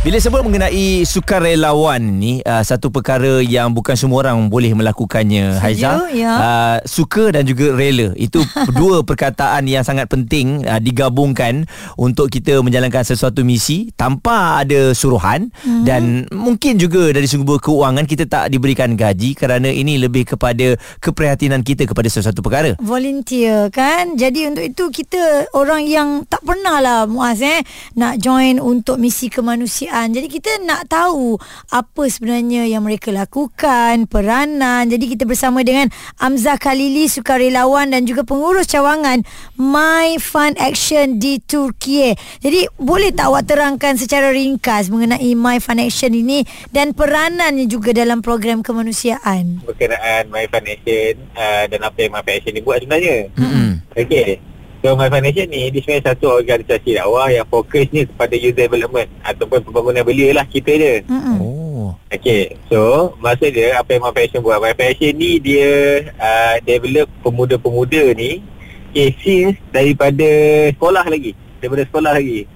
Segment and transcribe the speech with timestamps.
[0.00, 6.08] Bila sebut mengenai sukarelawan ni uh, satu perkara yang bukan semua orang boleh melakukannya Haiza.
[6.16, 6.32] ya.
[6.40, 8.16] Uh, suka dan juga rela.
[8.16, 8.40] Itu
[8.80, 11.68] dua perkataan yang sangat penting uh, digabungkan
[12.00, 15.84] untuk kita menjalankan sesuatu misi tanpa ada suruhan hmm.
[15.84, 21.60] dan mungkin juga dari sumber keuangan kita tak diberikan gaji kerana ini lebih kepada keprihatinan
[21.60, 22.72] kita kepada sesuatu perkara.
[22.80, 27.60] volunteer kan jadi untuk itu kita orang yang tak pernah lah Muaz eh
[28.00, 31.34] nak join untuk misi kemanusiaan jadi kita nak tahu
[31.74, 35.90] apa sebenarnya yang mereka lakukan peranan jadi kita bersama dengan
[36.22, 39.26] Amzah Khalili sukarelawan dan juga pengurus cawangan
[39.58, 45.82] My Fun Action di Turki jadi boleh tak awak terangkan secara ringkas mengenai My Fun
[45.82, 52.12] Action ini dan peranannya juga dalam program kemanusiaan berkenaan My Foundation uh, dan apa yang
[52.14, 53.30] My Foundation ni buat sebenarnya.
[53.34, 53.70] Mm-mm.
[53.96, 54.38] Okey.
[54.80, 59.60] So My Foundation ni dia sebenarnya satu organisasi dakwah yang fokusnya kepada user development ataupun
[59.60, 60.94] pembangunan belia lah kita je.
[61.04, 61.36] Mm-mm.
[61.36, 61.88] Oh.
[62.08, 62.56] Okey.
[62.72, 64.56] So maksud dia apa yang My Foundation buat.
[64.56, 65.68] My Foundation ni dia
[66.16, 68.40] uh, develop pemuda-pemuda ni
[68.88, 70.24] okay, since daripada
[70.72, 71.36] sekolah lagi.
[71.60, 72.48] Daripada sekolah lagi.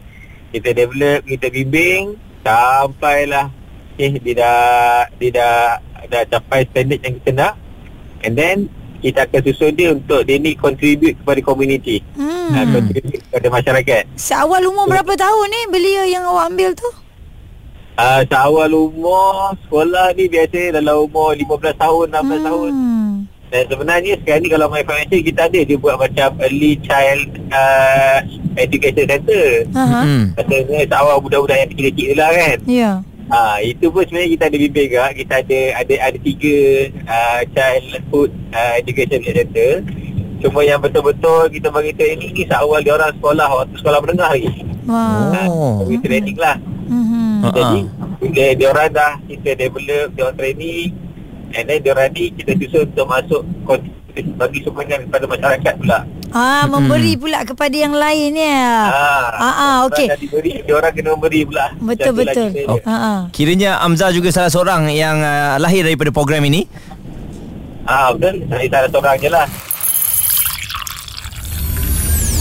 [0.48, 3.52] Kita develop, kita bimbing sampailah
[3.94, 4.58] okay, dia dah
[5.20, 5.56] dia dah
[6.08, 7.54] dah capai standard yang kita nak
[8.24, 8.68] and then
[9.04, 12.56] kita akan susun dia untuk dia ni contribute kepada community Hmm.
[12.56, 16.88] uh, contribute kepada masyarakat Seawal umur berapa tahun ni belia yang awak ambil tu?
[17.94, 21.44] uh, seawal umur sekolah ni biasa dalam umur 15
[21.76, 22.44] tahun 16 hmm.
[22.44, 22.72] tahun
[23.54, 27.22] dan sebenarnya sekarang ni kalau My Financial kita ada dia buat macam early child
[27.54, 28.18] uh,
[28.58, 30.00] education center Aha.
[30.02, 30.24] Mm.
[30.34, 32.90] Katanya seawal budak-budak yang kecil-kecil lah kan Ya.
[33.32, 35.06] Ah itu pun sebenarnya kita ada bimbing juga.
[35.16, 36.56] Kita ada ada ada tiga
[37.08, 39.72] uh, childhood uh, education center.
[40.44, 44.50] Cuma yang betul-betul kita bagi training ni seawal dia orang sekolah waktu sekolah menengah lagi.
[44.84, 45.32] Wah.
[45.48, 45.80] Oh.
[45.80, 46.56] Ah, bagi training lah.
[46.84, 47.32] Mhm.
[47.40, 48.04] Ha, Jadi ha.
[48.20, 50.88] bila dia orang dah kita develop dia orang training
[51.56, 53.42] and then dia orang ni kita susun untuk masuk
[54.36, 55.98] bagi sumbangan kepada masyarakat pula.
[56.34, 58.66] Ah, memberi pula kepada yang lain ya.
[58.90, 60.10] Ah, Ah, ah, okey.
[60.10, 61.70] Dah diberi, dia orang kena memberi pula.
[61.78, 62.50] Betul tu lah betul.
[62.66, 62.78] Oh.
[62.82, 63.20] Ha ah.
[63.30, 66.66] Kiranya Amzah juga salah seorang yang uh, lahir daripada program ini.
[67.86, 68.42] Ah betul.
[68.50, 69.46] Saya salah seorang je lah.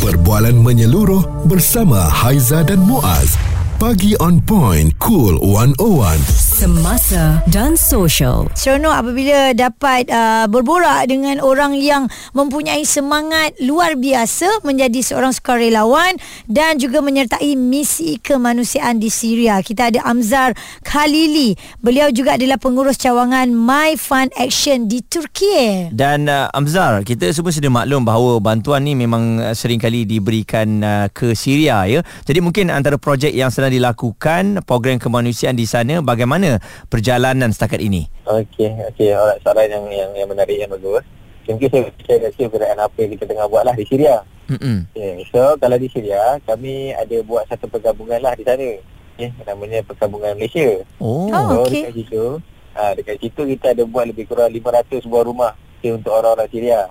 [0.02, 3.38] Perbualan menyeluruh bersama Haiza dan Muaz.
[3.78, 4.90] Pagi on point.
[4.98, 6.43] Cool 101.
[6.54, 8.46] Semasa dan social.
[8.54, 12.06] Seronok apabila dapat uh, berborak dengan orang yang
[12.38, 16.14] mempunyai semangat luar biasa menjadi seorang sukarelawan
[16.46, 19.66] dan juga menyertai misi kemanusiaan di Syria.
[19.66, 20.54] Kita ada Amzar
[20.86, 21.58] Khalili.
[21.82, 25.90] Beliau juga adalah pengurus cawangan My Fun Action di Turki.
[25.90, 30.86] Dan uh, Amzar, kita semua sedia maklum bahawa bantuan ni memang uh, sering kali diberikan
[30.86, 32.06] uh, ke Syria ya.
[32.30, 36.44] Jadi mungkin antara projek yang sedang dilakukan program kemanusiaan di sana bagaimana
[36.90, 38.10] perjalanan setakat ini?
[38.28, 39.14] Okey, okey.
[39.14, 41.06] Alright, soalan yang yang, yang menarik yang bagus.
[41.44, 44.24] Mungkin saya share kecil berkaitan apa yang kita tengah buat lah di Syria.
[44.48, 44.88] Mm-mm.
[44.92, 48.70] Okay, so kalau di Syria, kami ada buat satu pergabungan lah di sana.
[49.14, 50.84] Okay, namanya Pergabungan Malaysia.
[50.98, 51.32] Oh.
[51.32, 51.86] So okey.
[51.86, 52.26] dekat situ,
[52.74, 56.82] ah dekat situ kita ada buat lebih kurang 500 buah rumah okay, untuk orang-orang Syria.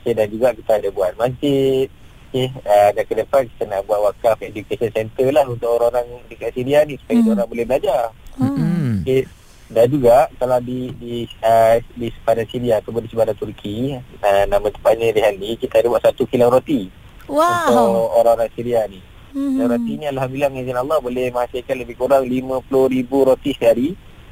[0.00, 1.88] Okay, dan juga kita ada buat masjid.
[2.28, 6.52] Okay, uh, dan ke depan kita nak buat wakaf education center lah untuk orang-orang dekat
[6.52, 7.32] Syria ni supaya hmm.
[7.32, 8.02] orang boleh belajar.
[8.36, 8.67] Mm-mm.
[9.08, 9.22] Okay.
[9.68, 14.64] Dan juga kalau di di uh, di sepadan Syria ataupun di sepadan Turki, uh, nama
[14.68, 16.88] tempatnya di Hali, kita ada buat satu kilang roti
[17.28, 17.68] Wow.
[17.68, 19.00] untuk orang-orang Syria ni.
[19.36, 19.60] Mhm.
[19.60, 23.88] Dan roti ni alhamdulillah dengan izin Allah boleh menghasilkan lebih kurang 50,000 roti sehari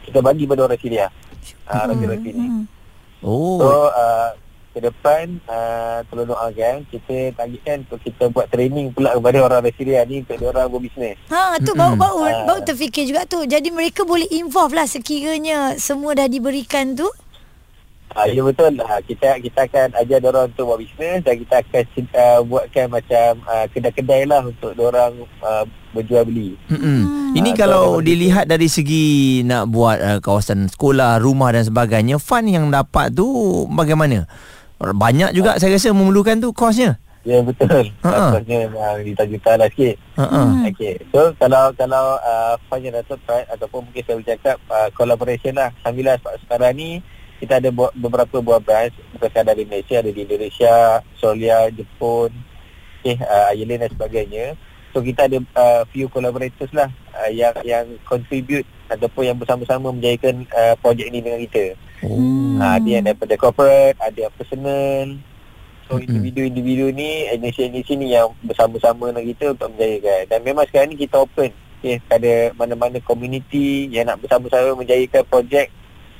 [0.08, 1.12] kita bagi pada orang Syria.
[1.68, 2.46] Uh, roti-roti ni.
[2.48, 2.64] Mhm.
[3.20, 3.60] Oh.
[3.60, 4.28] So uh,
[4.76, 10.04] ke depan uh, tolong doakan kita targetkan untuk kita buat training pula kepada orang-orang Syria
[10.04, 11.16] ni untuk dia orang berbisnes.
[11.26, 11.80] Ha tu Mm-mm.
[11.80, 12.44] baru baru Ah.
[12.44, 13.40] baru terfikir juga tu.
[13.40, 17.08] Jadi mereka boleh involve lah sekiranya semua dah diberikan tu.
[18.12, 19.00] Ah, ya betul lah.
[19.00, 21.82] Kita kita akan ajar orang untuk buat bisnes dan kita akan
[22.14, 26.52] uh, buatkan macam uh, kedai-kedai lah untuk orang uh, berjual beli.
[26.68, 27.32] Mm-mm.
[27.32, 29.06] Ini Ah, kalau so- dilihat dari segi
[29.40, 33.24] nak buat uh, kawasan sekolah, rumah dan sebagainya, fund yang dapat tu
[33.68, 34.24] bagaimana?
[34.76, 37.00] Banyak juga saya rasa memerlukan tu kosnya.
[37.26, 37.90] Ya betul.
[38.06, 38.38] Ha-ha.
[38.38, 39.96] Maksudnya memang juta-juta lah sikit.
[40.14, 40.62] Ha Hmm.
[40.70, 40.94] Okey.
[41.10, 45.74] So kalau kalau uh, yang dapat pride ataupun mungkin saya boleh cakap uh, collaboration lah.
[45.82, 47.02] Alhamdulillah se- sekarang ni
[47.42, 52.30] kita ada bu- beberapa buah branch bukan sekadar di Malaysia ada di Indonesia, Australia, Jepun,
[53.02, 54.46] okay, uh, Ireland dan sebagainya.
[54.94, 60.46] So kita ada uh, few collaborators lah uh, yang yang contribute ataupun yang bersama-sama menjayakan
[60.54, 61.74] uh, projek ini dengan kita.
[62.04, 62.16] Oh.
[62.16, 62.56] Hmm.
[62.56, 62.60] Hmm.
[62.60, 65.06] Uh, ada yang daripada corporate, ada yang personal.
[65.86, 70.98] So individu-individu ni agensi-agensi ni yang bersama-sama dengan kita untuk menjayakan dan memang sekarang ni
[70.98, 75.70] kita open okay, pada mana-mana komuniti yang nak bersama-sama menjayakan projek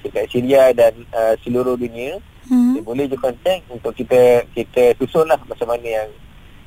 [0.06, 2.78] dekat Syria dan uh, seluruh dunia Hmm.
[2.78, 6.08] dia boleh je contact untuk kita kita susun lah macam mana yang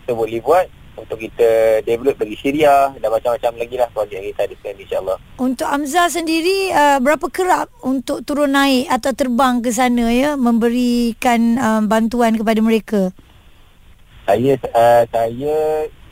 [0.03, 0.67] kita boleh buat
[1.01, 5.67] untuk kita develop bagi Syria dan macam-macam lagi lah projek yang kita adakan insyaAllah Untuk
[5.67, 11.81] Amza sendiri uh, berapa kerap untuk turun naik atau terbang ke sana ya memberikan uh,
[11.83, 13.01] bantuan kepada mereka?
[14.29, 15.55] saya uh, saya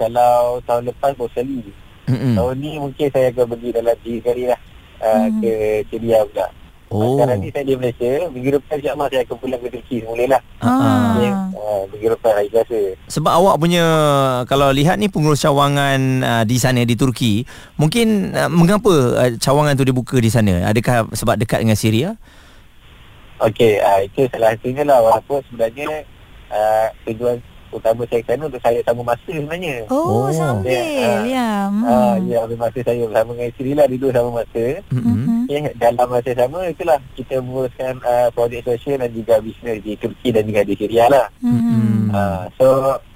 [0.01, 1.61] kalau tahun lepas baru sekali
[2.09, 2.33] Mm-mm.
[2.33, 4.59] tahun ni mungkin saya akan pergi dalam tiga kali lah
[4.97, 5.37] uh, Hmm.
[5.37, 5.53] ke
[5.93, 6.47] Syria pula
[6.87, 7.19] Oh.
[7.19, 10.41] Sekarang ni saya di Malaysia Minggu depan insyaAllah saya akan pulang ke Turki semula lah
[10.63, 11.19] Ah.
[11.19, 11.31] okay.
[11.51, 12.77] uh, Minggu depan hari biasa
[13.11, 13.83] Sebab awak punya
[14.47, 17.43] kalau lihat ni pengurus cawangan uh, di sana di Turki,
[17.75, 20.63] mungkin uh, mengapa uh, cawangan tu dibuka di sana?
[20.63, 22.15] Adakah sebab dekat dengan Syria?
[23.37, 26.07] Okey, uh, itu salah satunya lah walaupun sebenarnya
[26.49, 27.37] uh, tujuan
[27.67, 29.75] utama saya sana untuk saya sama masa sebenarnya.
[29.91, 30.31] Oh, Oh.
[30.31, 31.21] sambil Ya, ah.
[31.27, 31.49] ya.
[31.67, 31.83] Hmm.
[31.83, 34.65] Ah, ya, ambil masa saya bersama dengan isteri lah, duduk sama masa.
[34.89, 35.36] Mm-mm.
[35.47, 40.35] Okay, dalam masa sama itulah kita menguruskan uh, projek sosial dan juga bisnes di Turki
[40.35, 41.31] dan juga di Syria lah.
[41.39, 42.11] Mhm.
[42.11, 42.67] Uh, so,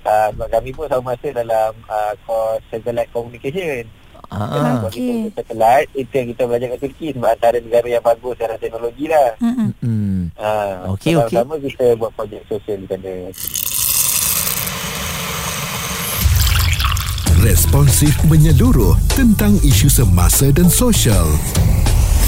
[0.07, 3.83] uh, kami pun sama masa dalam uh, course satellite communication.
[4.31, 4.47] Ah.
[4.47, 5.27] Kalau Okey.
[5.27, 9.05] kita satellite, itu yang kita belajar kat Turki sebab antara negara yang bagus dalam teknologi
[9.11, 9.29] lah.
[9.43, 9.69] Mhm.
[9.83, 10.19] Mm.
[10.39, 11.35] Uh, Okey, okey.
[11.35, 13.11] Sama-sama kita buat projek sosial di sana.
[17.43, 21.27] Responsif menyeluruh tentang isu semasa dan sosial.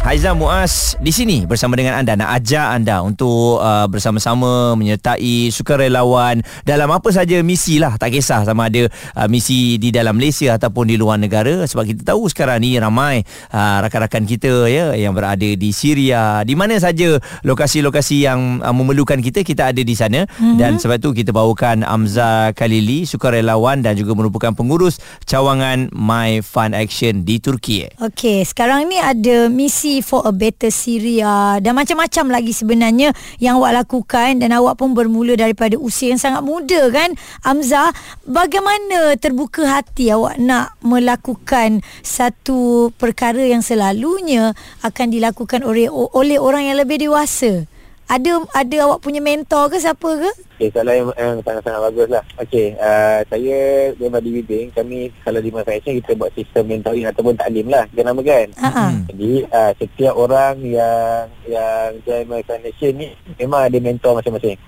[0.00, 2.16] Haizam Muaz di sini bersama dengan anda.
[2.16, 8.00] Nak ajak anda untuk uh, bersama-sama menyertai sukarelawan dalam apa saja misi lah.
[8.00, 11.68] Tak kisah sama ada uh, misi di dalam Malaysia ataupun di luar negara.
[11.68, 16.48] Sebab kita tahu sekarang ni ramai uh, rakan-rakan kita ya yang berada di Syria.
[16.48, 20.24] Di mana saja lokasi-lokasi yang uh, memerlukan kita kita ada di sana.
[20.24, 20.56] Mm-hmm.
[20.56, 24.96] dan sebab tu kita bawakan Amza Khalili sukarelawan dan juga merupakan pengurus
[25.28, 27.84] cawangan My Fun Action di Turki.
[28.00, 33.10] Okey, sekarang ni ada misi for a better Syria dan macam-macam lagi sebenarnya
[33.42, 37.18] yang awak lakukan dan awak pun bermula daripada usia yang sangat muda kan.
[37.42, 37.90] Amza,
[38.22, 44.54] bagaimana terbuka hati awak nak melakukan satu perkara yang selalunya
[44.86, 47.66] akan dilakukan oleh oleh orang yang lebih dewasa?
[48.10, 50.30] Ada ada awak punya mentor ke siapa ke?
[50.58, 52.24] Okay, soalan yang, yang sangat-sangat bagus lah.
[52.42, 53.58] Okay, uh, saya
[54.02, 54.74] memang dibimbing.
[54.74, 57.86] Kami kalau di Action, kita buat sistem mentoring ataupun taklim lah.
[57.86, 58.50] Kita namakan.
[58.58, 58.92] Ha ah.
[59.14, 64.58] Jadi, uh, setiap orang yang yang join My Foundation ni, memang ada mentor masing-masing.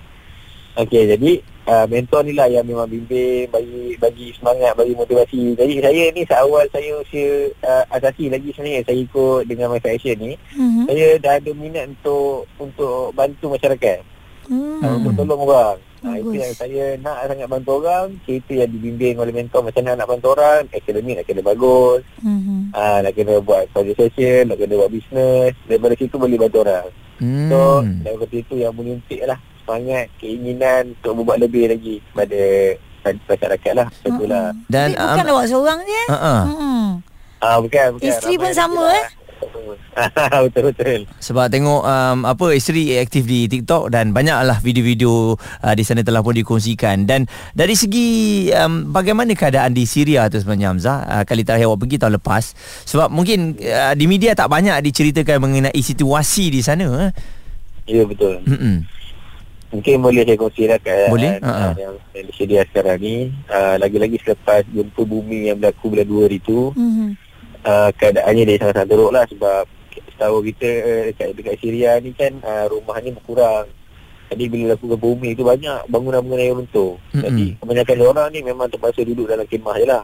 [0.79, 5.55] Okay, jadi uh, mentor ni lah yang memang bimbing, bagi bagi semangat, bagi motivasi.
[5.55, 10.17] Jadi saya ni seawal saya usia uh, asasi lagi sebenarnya saya ikut dengan My Foundation
[10.19, 10.83] ni, Mhm.
[10.89, 13.99] saya dah ada minat untuk untuk bantu masyarakat.
[14.43, 15.07] Hmm.
[15.07, 15.79] untuk tolong orang.
[16.03, 18.11] Ha, itu yang saya nak sangat bantu orang.
[18.27, 20.67] Kita yang dibimbing oleh mentor macam mana nak bantu orang.
[20.67, 22.03] Akademik nak kena bagus.
[22.19, 22.75] Mhm.
[22.75, 25.55] Ha, nak kena buat projek sosial, nak kena buat bisnes.
[25.63, 26.91] Daripada situ boleh bantu orang.
[27.23, 27.47] Hmm.
[27.47, 27.59] So,
[28.03, 32.41] daripada itu yang menyuntik lah semangat, keinginan untuk berbuat lebih lagi kepada
[33.03, 33.87] masyarakat lah.
[34.03, 34.51] Betul lah.
[34.67, 35.91] Dan, Tapi bukan um, awak seorang je.
[35.95, 36.07] eh?
[36.11, 36.41] Uh-uh.
[36.43, 36.87] Hmm.
[37.43, 38.07] Ah, bukan, bukan.
[38.07, 39.03] Isteri pun sama, eh?
[39.03, 39.07] lah.
[40.47, 41.03] Betul-betul.
[41.19, 46.23] Sebab tengok um, apa isteri aktif di TikTok dan banyaklah video-video uh, di sana telah
[46.23, 51.43] pun dikongsikan dan dari segi um, bagaimana keadaan di Syria tu sebenarnya Hamzah uh, kali
[51.43, 52.43] terakhir awak pergi tahun lepas
[52.87, 57.11] sebab mungkin uh, di media tak banyak diceritakan mengenai situasi di sana eh.
[57.83, 58.39] Ya, betul.
[58.47, 58.87] Mm-mm.
[59.73, 63.33] Mungkin boleh saya kongsikan keadaan Boleh, uh, yang, yang disedia sekarang ni.
[63.49, 67.07] Uh, lagi-lagi selepas gempa bumi yang berlaku bulan 2 hari tu, Mhm.
[67.65, 69.63] uh, keadaannya dia sangat-sangat teruk lah sebab
[70.13, 73.65] setahu kita uh, dekat, dekat Syria ni kan uh, rumah ni berkurang.
[74.29, 76.93] Jadi bila berlaku gempa bumi tu banyak bangunan-bangunan yang runtuh.
[77.11, 77.23] Mm-mm.
[77.25, 80.03] Jadi kebanyakan orang ni memang terpaksa duduk dalam kemah je lah.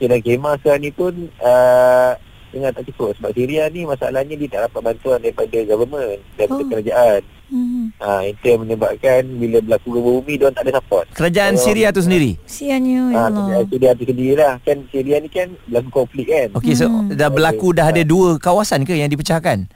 [0.00, 2.12] Dan kemah sekarang ni pun uh,
[2.50, 6.68] dengar tak cukup sebab Syria ni masalahnya dia tak dapat bantuan daripada government, daripada Oh.
[6.70, 7.20] kerajaan.
[7.54, 7.82] Mhm.
[7.96, 11.06] Ha, itu yang menyebabkan bila berlaku gempa bumi dia tak ada support.
[11.12, 12.34] Kerajaan Kalau- Syria tu sendiri.
[12.44, 13.62] Siannya ya Ha, Allah.
[13.64, 14.52] Syria tu sendiri lah.
[14.60, 16.48] Kan Syria ni kan berlaku konflik kan.
[16.52, 17.14] Okey so Hmm.
[17.14, 19.70] dah berlaku dah ada dua kawasan ke yang dipecahkan?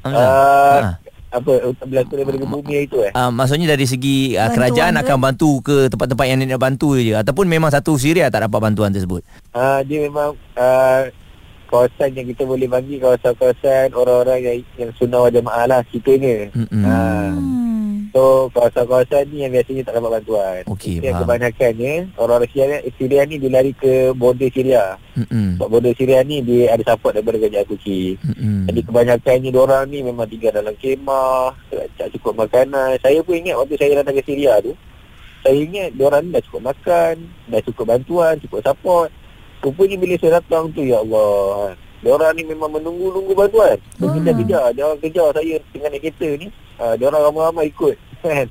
[0.00, 0.96] Uh, Ha.
[1.30, 3.12] apa berlaku daripada gempa bumi itu eh?
[3.12, 5.00] Uh, maksudnya dari segi uh, Bantuan kerajaan ke?
[5.00, 8.90] akan bantu ke tempat-tempat yang nak bantu je ataupun memang satu Syria tak dapat bantuan
[8.90, 9.22] tersebut.
[9.52, 11.00] Ha, dia memang uh,
[11.70, 16.50] kawasan yang kita boleh bagi kawasan-kawasan orang-orang yang, yang sunnah wal jamaah lah kitanya.
[16.50, 16.82] Mm-mm.
[16.82, 16.98] Ha,
[17.30, 18.10] Hmm.
[18.10, 20.60] So kawasan-kawasan ni yang biasanya tak dapat bantuan.
[20.66, 21.22] Okey, Yang faham.
[21.22, 24.98] kebanyakannya orang-orang Syria, Syria ni dia lari ke border Syria.
[25.14, 25.54] Mm-mm.
[25.54, 28.18] Sebab border Syria ni dia ada support daripada kerajaan Turki.
[28.66, 31.54] Jadi kebanyakannya orang ni memang tinggal dalam kemah,
[31.94, 32.98] tak cukup makanan.
[32.98, 34.74] Saya pun ingat waktu saya datang ke Syria tu,
[35.40, 37.14] saya ingat orang ni dah cukup makan,
[37.46, 39.14] dah cukup bantuan, cukup support.
[39.60, 43.76] Rupanya bila saya datang tu, ya Allah, Diorang ni memang menunggu-nunggu bantuan.
[44.00, 44.72] Kejar-kejar.
[44.72, 46.48] Dia orang kejar saya tengah naik kereta ni.
[46.80, 47.96] Uh, dia orang ramai-ramai ikut.
[48.24, 48.48] Kan?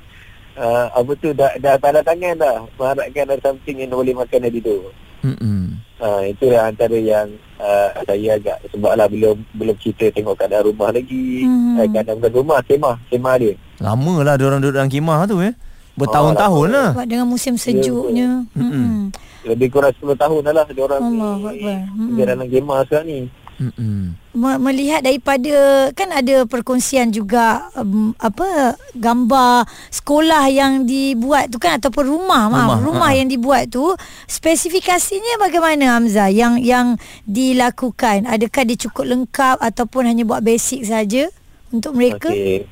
[0.54, 2.58] Uh, apa tu dah, dah tanda tangan dah.
[2.78, 4.78] Mengharapkan ada something yang boleh makan dari tu.
[5.26, 5.82] Mm-mm.
[6.00, 7.28] Uh, itulah antara yang
[7.60, 11.44] uh, saya agak sebab lah belum belum cerita tengok keadaan rumah lagi.
[11.44, 11.58] Hmm.
[11.58, 11.76] Hmm.
[11.82, 13.54] Uh, keadaan bukan rumah, kemah, kemah dia.
[13.82, 15.58] Lama lah orang duduk dalam kemah tu eh.
[15.98, 16.90] Bertahun-tahun Oh, lah.
[16.94, 18.46] Sebab dengan musim sejuknya.
[18.54, 18.70] Mm-mm.
[18.78, 18.98] Mm-mm.
[19.46, 21.20] Lebih kurang 10 tahun dah lah dia orang ni.
[21.20, 22.08] Hmm.
[22.12, 23.20] tinggal dalam kemah sekarang ni.
[23.60, 24.16] Mm-mm.
[24.40, 31.76] Me- melihat daripada kan ada perkongsian juga um, apa gambar sekolah yang dibuat tu kan
[31.76, 33.18] ataupun rumah Rumah, rumah, rumah ha.
[33.20, 33.84] yang dibuat tu
[34.32, 36.96] spesifikasinya bagaimana Hamzah yang yang
[37.28, 41.28] dilakukan adakah dia cukup lengkap ataupun hanya buat basic saja
[41.76, 42.64] untuk mereka Okey.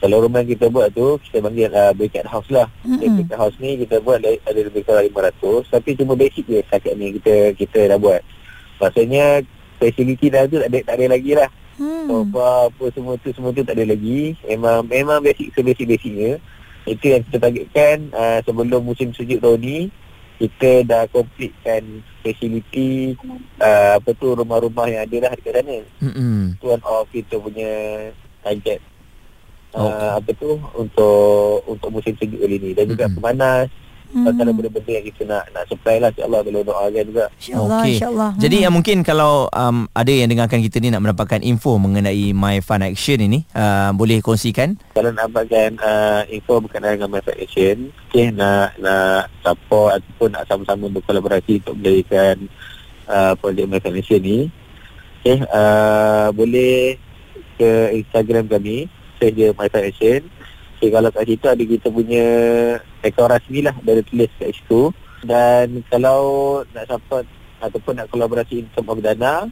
[0.00, 2.66] Kalau rumah yang kita buat tu kita panggil uh, bracket house lah.
[2.88, 3.00] Mm-hmm.
[3.20, 6.96] Bracket house ni kita buat le- ada lebih kurang 500 tapi cuma basic je setakat
[6.96, 8.24] ni kita kita dah buat.
[8.80, 9.44] Maksudnya
[9.76, 11.50] facility dah tu tak ada, tak ada lagi lah.
[11.76, 12.08] hmm.
[12.08, 14.32] Sofa apa semua tu semua tu tak ada lagi.
[14.48, 16.40] Memang memang basic sebasic-basicnya.
[16.88, 19.78] Itu yang kita targetkan uh, sebelum musim sejuk tahun ni
[20.40, 23.12] kita dah completekan facility
[23.60, 25.78] uh, apa tu rumah-rumah yang ada dah dekat sana.
[26.00, 26.56] Mm-mm.
[26.56, 27.72] Itu one of kita punya
[28.40, 28.80] target.
[29.70, 29.86] Oh.
[29.86, 33.22] Uh, apa tu untuk untuk musim sejuk kali ni dan juga Mm-mm.
[33.22, 33.70] pemanas
[34.10, 34.26] Hmm.
[34.26, 37.24] antara benda-benda yang kita nak nak supply lah insya-Allah kalau doakan juga.
[37.30, 37.92] InsyaAllah Okey.
[37.94, 38.66] insyaAllah Jadi Hmm.
[38.66, 42.82] uh, mungkin kalau um, ada yang dengarkan kita ni nak mendapatkan info mengenai My Fun
[42.82, 44.74] Action ini, uh, boleh kongsikan?
[44.98, 50.42] Kalau nak dapatkan uh, info berkenaan dengan Manfaat Action okay, nak nak support ataupun nak
[50.50, 52.34] sama-sama berkolaborasi untuk mendirikan
[53.06, 54.50] uh, projek Manfaat Action ni
[55.22, 56.98] okay, uh, boleh
[57.62, 60.24] ke Instagram kami search je Manfaat Action
[60.80, 62.24] okay, kalau kat situ ada kita punya
[63.04, 64.88] akaun rasmi lah dah ada tulis kat situ
[65.28, 66.20] dan kalau
[66.72, 67.28] nak support
[67.60, 69.44] ataupun nak kolaborasi in term of dana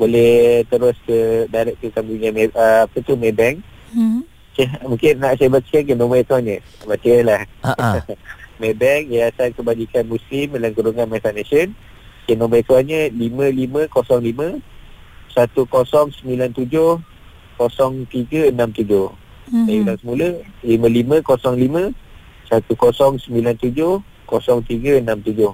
[0.00, 3.60] boleh terus ke direct ke kami punya uh, apa tu Maybank
[3.92, 4.24] hmm.
[4.50, 6.58] Okay, mungkin nak saya baca ke nombor akaunnya.
[6.82, 7.46] Baca lah.
[7.62, 8.02] Ha ah.
[8.60, 11.70] Maybank, Yayasan Kebajikan Muslim dalam kurungan Manfaat Nation.
[12.26, 14.58] Okay, nombor akaunnya 5505
[15.30, 16.98] 1097
[17.60, 19.12] 0367.
[19.50, 19.66] Hmm.
[19.66, 20.28] Saya ulang semula
[20.62, 21.90] 5505
[22.48, 24.00] 1097
[24.30, 25.52] 0367.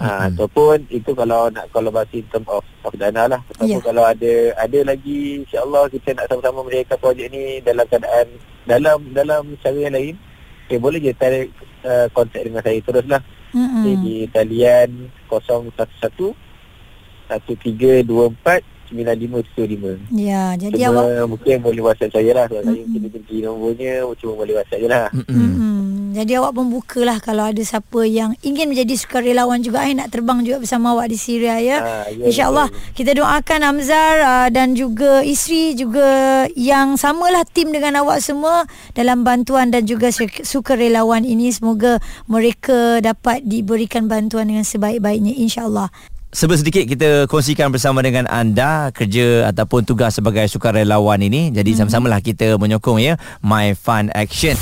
[0.00, 0.32] Ha, Mm-mm.
[0.32, 3.84] ataupun itu kalau nak kolaborasi in term of, of dana lah ataupun Ya.
[3.84, 8.32] kalau ada ada lagi insyaAllah kita nak sama-sama mendirikan projek ni dalam keadaan
[8.64, 10.16] dalam dalam cara yang lain
[10.64, 11.52] okay, boleh je tarik
[11.84, 13.82] uh, kontak dengan saya terus lah Hmm.
[13.82, 22.44] okay, di talian 011 1324 9575 Ya, jadi Cuma awak mungkin boleh whatsapp saya lah
[22.50, 23.00] Kalau saya Mm-mm.
[23.00, 25.30] mungkin beri nombornya Cuma boleh whatsapp je lah Mm-mm.
[25.30, 25.70] Hmm.
[26.10, 30.42] Jadi awak pun bukalah kalau ada siapa yang ingin menjadi sukarelawan juga eh nak terbang
[30.42, 31.78] juga bersama awak di Syria ya.
[31.78, 32.94] Ah, ya, InsyaAllah betul.
[32.98, 36.10] kita doakan Amzar uh, dan juga isteri juga
[36.58, 38.66] yang samalah tim dengan awak semua
[38.98, 45.94] dalam bantuan dan juga su- sukarelawan ini semoga mereka dapat diberikan bantuan dengan sebaik-baiknya insyaAllah.
[46.30, 51.50] Sebelum sedikit kita kongsikan bersama dengan anda kerja ataupun tugas sebagai sukarelawan ini.
[51.50, 54.54] Jadi sama-samalah kita menyokong ya My Fun Action.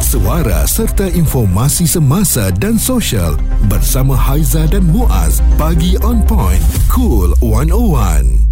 [0.00, 3.36] Suara serta informasi semasa dan sosial
[3.68, 5.44] bersama Haiza dan Muaz.
[5.60, 6.64] Pagi on point.
[6.88, 8.47] Cool 101.